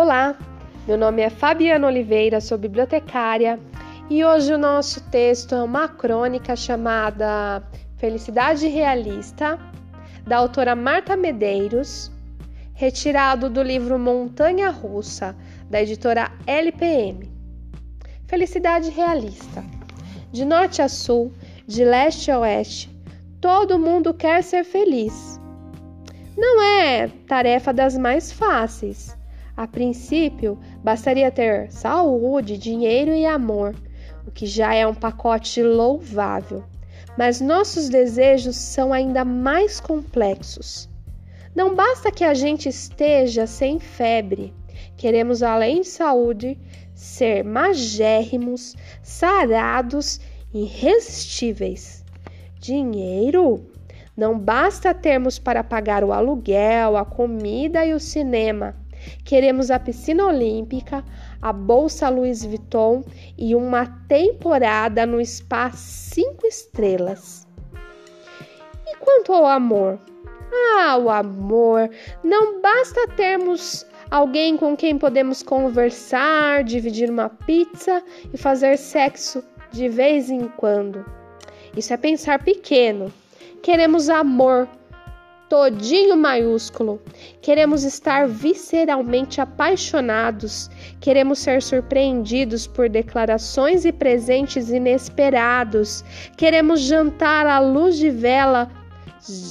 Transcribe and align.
Olá, 0.00 0.38
meu 0.86 0.96
nome 0.96 1.22
é 1.22 1.28
Fabiana 1.28 1.88
Oliveira, 1.88 2.40
sou 2.40 2.56
bibliotecária 2.56 3.58
e 4.08 4.24
hoje 4.24 4.54
o 4.54 4.56
nosso 4.56 5.02
texto 5.10 5.56
é 5.56 5.60
uma 5.60 5.88
crônica 5.88 6.54
chamada 6.54 7.60
Felicidade 7.96 8.68
Realista, 8.68 9.58
da 10.24 10.36
autora 10.36 10.76
Marta 10.76 11.16
Medeiros, 11.16 12.12
retirado 12.74 13.50
do 13.50 13.60
livro 13.60 13.98
Montanha 13.98 14.70
Russa, 14.70 15.34
da 15.68 15.82
editora 15.82 16.30
LPM. 16.46 17.28
Felicidade 18.28 18.90
Realista. 18.90 19.64
De 20.30 20.44
norte 20.44 20.80
a 20.80 20.88
sul, 20.88 21.32
de 21.66 21.84
leste 21.84 22.30
a 22.30 22.38
oeste, 22.38 22.88
todo 23.40 23.80
mundo 23.80 24.14
quer 24.14 24.44
ser 24.44 24.62
feliz. 24.62 25.40
Não 26.36 26.62
é 26.62 27.08
tarefa 27.26 27.72
das 27.72 27.98
mais 27.98 28.30
fáceis 28.30 29.18
a 29.58 29.66
princípio, 29.66 30.56
bastaria 30.84 31.32
ter 31.32 31.68
saúde, 31.72 32.56
dinheiro 32.56 33.12
e 33.12 33.26
amor, 33.26 33.74
o 34.24 34.30
que 34.30 34.46
já 34.46 34.72
é 34.72 34.86
um 34.86 34.94
pacote 34.94 35.60
louvável. 35.60 36.62
Mas 37.18 37.40
nossos 37.40 37.88
desejos 37.88 38.54
são 38.54 38.92
ainda 38.92 39.24
mais 39.24 39.80
complexos. 39.80 40.88
Não 41.56 41.74
basta 41.74 42.12
que 42.12 42.22
a 42.22 42.34
gente 42.34 42.68
esteja 42.68 43.48
sem 43.48 43.80
febre. 43.80 44.54
Queremos, 44.96 45.42
além 45.42 45.80
de 45.80 45.88
saúde, 45.88 46.56
ser 46.94 47.42
magérrimos, 47.42 48.76
sarados, 49.02 50.20
irresistíveis. 50.54 52.04
Dinheiro? 52.60 53.66
Não 54.16 54.38
basta 54.38 54.94
termos 54.94 55.36
para 55.36 55.64
pagar 55.64 56.04
o 56.04 56.12
aluguel, 56.12 56.96
a 56.96 57.04
comida 57.04 57.84
e 57.84 57.92
o 57.92 57.98
cinema. 57.98 58.76
Queremos 59.24 59.70
a 59.70 59.78
piscina 59.78 60.26
olímpica, 60.26 61.04
a 61.40 61.52
bolsa 61.52 62.08
Louis 62.08 62.44
Vuitton 62.44 63.04
e 63.36 63.54
uma 63.54 63.86
temporada 64.08 65.06
no 65.06 65.24
spa 65.24 65.70
cinco 65.70 66.46
estrelas. 66.46 67.46
E 68.86 68.96
quanto 68.96 69.32
ao 69.32 69.46
amor? 69.46 69.98
Ah, 70.52 70.96
o 70.96 71.10
amor! 71.10 71.90
Não 72.24 72.60
basta 72.60 73.08
termos 73.16 73.86
alguém 74.10 74.56
com 74.56 74.76
quem 74.76 74.96
podemos 74.98 75.42
conversar, 75.42 76.64
dividir 76.64 77.10
uma 77.10 77.28
pizza 77.28 78.02
e 78.32 78.38
fazer 78.38 78.78
sexo 78.78 79.44
de 79.70 79.88
vez 79.88 80.30
em 80.30 80.48
quando. 80.56 81.04
Isso 81.76 81.92
é 81.92 81.96
pensar 81.96 82.42
pequeno. 82.42 83.12
Queremos 83.62 84.08
amor, 84.08 84.68
todinho 85.48 86.16
maiúsculo. 86.16 87.00
Queremos 87.40 87.82
estar 87.84 88.28
visceralmente 88.28 89.40
apaixonados, 89.40 90.70
queremos 91.00 91.38
ser 91.38 91.62
surpreendidos 91.62 92.66
por 92.66 92.88
declarações 92.88 93.84
e 93.84 93.92
presentes 93.92 94.70
inesperados, 94.70 96.04
queremos 96.36 96.80
jantar 96.80 97.46
à 97.46 97.58
luz 97.58 97.96
de 97.96 98.10
vela 98.10 98.70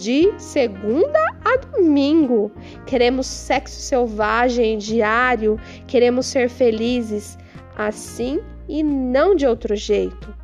de 0.00 0.32
segunda 0.38 1.18
a 1.44 1.56
domingo. 1.56 2.52
Queremos 2.86 3.26
sexo 3.26 3.80
selvagem 3.80 4.78
diário, 4.78 5.58
queremos 5.86 6.26
ser 6.26 6.48
felizes 6.48 7.36
assim 7.76 8.40
e 8.68 8.82
não 8.82 9.34
de 9.34 9.46
outro 9.46 9.74
jeito. 9.74 10.34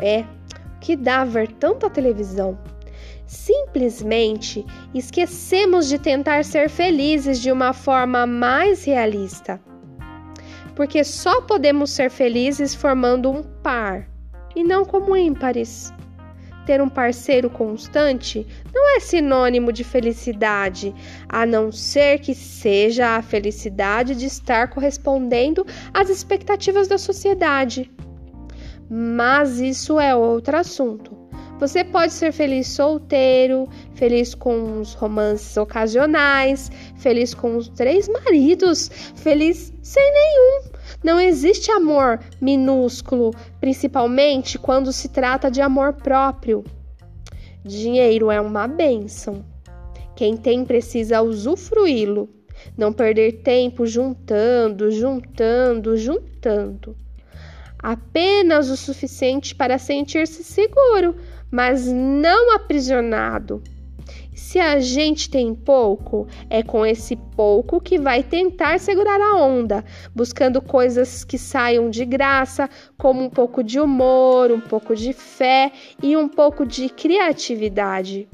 É, 0.00 0.24
que 0.80 0.96
dá 0.96 1.24
ver 1.24 1.48
tanta 1.52 1.90
televisão. 1.90 2.58
Simplesmente 3.30 4.66
esquecemos 4.92 5.86
de 5.86 6.00
tentar 6.00 6.44
ser 6.44 6.68
felizes 6.68 7.40
de 7.40 7.52
uma 7.52 7.72
forma 7.72 8.26
mais 8.26 8.82
realista. 8.82 9.60
Porque 10.74 11.04
só 11.04 11.40
podemos 11.42 11.90
ser 11.90 12.10
felizes 12.10 12.74
formando 12.74 13.30
um 13.30 13.44
par 13.62 14.10
e 14.56 14.64
não 14.64 14.84
como 14.84 15.16
ímpares. 15.16 15.94
Ter 16.66 16.82
um 16.82 16.88
parceiro 16.88 17.48
constante 17.48 18.44
não 18.74 18.96
é 18.96 18.98
sinônimo 18.98 19.72
de 19.72 19.84
felicidade, 19.84 20.92
a 21.28 21.46
não 21.46 21.70
ser 21.70 22.18
que 22.18 22.34
seja 22.34 23.14
a 23.14 23.22
felicidade 23.22 24.16
de 24.16 24.26
estar 24.26 24.70
correspondendo 24.70 25.64
às 25.94 26.10
expectativas 26.10 26.88
da 26.88 26.98
sociedade. 26.98 27.88
Mas 28.90 29.60
isso 29.60 30.00
é 30.00 30.16
outro 30.16 30.56
assunto. 30.56 31.19
Você 31.60 31.84
pode 31.84 32.14
ser 32.14 32.32
feliz 32.32 32.68
solteiro, 32.68 33.68
feliz 33.92 34.34
com 34.34 34.80
os 34.80 34.94
romances 34.94 35.58
ocasionais, 35.58 36.72
feliz 36.96 37.34
com 37.34 37.54
os 37.54 37.68
três 37.68 38.08
maridos, 38.08 38.90
feliz 39.16 39.70
sem 39.82 40.02
nenhum. 40.10 40.70
Não 41.04 41.20
existe 41.20 41.70
amor 41.70 42.18
minúsculo, 42.40 43.30
principalmente 43.60 44.58
quando 44.58 44.90
se 44.90 45.10
trata 45.10 45.50
de 45.50 45.60
amor 45.60 45.92
próprio. 45.92 46.64
Dinheiro 47.62 48.30
é 48.30 48.40
uma 48.40 48.66
bênção. 48.66 49.44
Quem 50.16 50.38
tem 50.38 50.64
precisa 50.64 51.20
usufruí-lo, 51.20 52.30
não 52.74 52.90
perder 52.90 53.42
tempo 53.42 53.84
juntando, 53.84 54.90
juntando, 54.90 55.94
juntando. 55.94 56.96
Apenas 57.82 58.68
o 58.68 58.76
suficiente 58.76 59.54
para 59.54 59.78
sentir-se 59.78 60.44
seguro 60.44 61.14
mas 61.50 61.86
não 61.86 62.54
aprisionado. 62.54 63.62
Se 64.32 64.58
a 64.58 64.80
gente 64.80 65.28
tem 65.28 65.54
pouco, 65.54 66.26
é 66.48 66.62
com 66.62 66.86
esse 66.86 67.14
pouco 67.14 67.80
que 67.80 67.98
vai 67.98 68.22
tentar 68.22 68.78
segurar 68.80 69.20
a 69.20 69.36
onda, 69.36 69.84
buscando 70.14 70.62
coisas 70.62 71.24
que 71.24 71.36
saiam 71.36 71.90
de 71.90 72.04
graça, 72.04 72.68
como 72.96 73.22
um 73.22 73.28
pouco 73.28 73.62
de 73.62 73.78
humor, 73.78 74.50
um 74.50 74.60
pouco 74.60 74.94
de 74.94 75.12
fé 75.12 75.72
e 76.02 76.16
um 76.16 76.28
pouco 76.28 76.64
de 76.64 76.88
criatividade. 76.88 78.28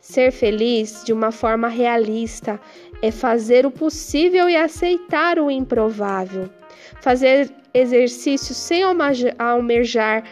Ser 0.00 0.30
feliz 0.30 1.02
de 1.04 1.12
uma 1.12 1.32
forma 1.32 1.68
realista 1.68 2.60
é 3.02 3.10
fazer 3.10 3.66
o 3.66 3.70
possível 3.70 4.48
e 4.48 4.56
aceitar 4.56 5.38
o 5.38 5.50
improvável. 5.50 6.50
Fazer 7.00 7.50
exercício 7.72 8.54
sem 8.54 8.82
almejar 9.38 10.24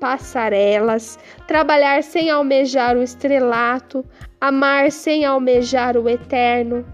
passarelas, 0.00 1.16
trabalhar 1.46 2.02
sem 2.02 2.28
almejar 2.28 2.96
o 2.96 3.02
estrelato, 3.02 4.04
amar 4.40 4.90
sem 4.90 5.24
almejar 5.24 5.96
o 5.96 6.08
eterno. 6.08 6.84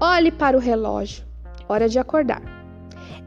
Olhe 0.00 0.30
para 0.30 0.56
o 0.56 0.60
relógio, 0.60 1.24
hora 1.68 1.88
de 1.88 1.98
acordar. 1.98 2.40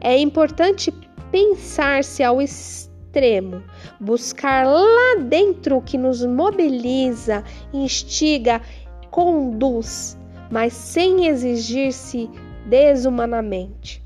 É 0.00 0.16
importante 0.16 0.90
pensar-se 1.30 2.22
ao 2.22 2.40
extremo, 2.40 3.62
buscar 4.00 4.66
lá 4.66 5.16
dentro 5.20 5.76
o 5.76 5.82
que 5.82 5.98
nos 5.98 6.24
mobiliza, 6.24 7.44
instiga, 7.74 8.62
conduz, 9.10 10.18
mas 10.52 10.74
sem 10.74 11.28
exigir-se 11.28 12.28
desumanamente. 12.66 14.04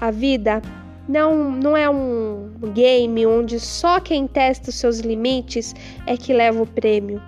A 0.00 0.12
vida 0.12 0.62
não, 1.08 1.50
não 1.50 1.76
é 1.76 1.90
um 1.90 2.52
game 2.72 3.26
onde 3.26 3.58
só 3.58 3.98
quem 3.98 4.28
testa 4.28 4.70
os 4.70 4.76
seus 4.76 5.00
limites 5.00 5.74
é 6.06 6.16
que 6.16 6.32
leva 6.32 6.62
o 6.62 6.66
prêmio. 6.66 7.20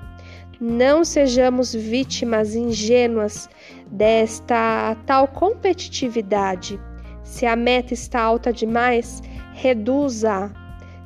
Não 0.60 1.04
sejamos 1.04 1.75
vítimas 1.75 2.54
ingênuas 2.54 3.48
desta 3.91 4.97
tal 5.04 5.26
competitividade. 5.26 6.81
Se 7.25 7.47
a 7.47 7.56
meta 7.56 7.92
está 7.92 8.20
alta 8.20 8.52
demais, 8.52 9.20
reduza. 9.52 10.52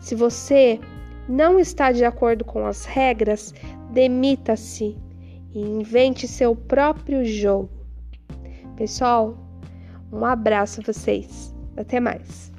Se 0.00 0.14
você 0.14 0.78
não 1.26 1.58
está 1.58 1.92
de 1.92 2.04
acordo 2.04 2.44
com 2.44 2.66
as 2.66 2.84
regras, 2.84 3.54
demita-se 3.90 5.02
e 5.54 5.60
invente 5.60 6.26
seu 6.26 6.56
próprio 6.56 7.24
jogo. 7.24 7.70
Pessoal, 8.76 9.38
um 10.12 10.24
abraço 10.24 10.80
a 10.80 10.84
vocês. 10.84 11.54
Até 11.76 12.00
mais. 12.00 12.53